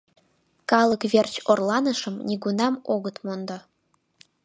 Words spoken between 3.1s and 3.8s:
мондо.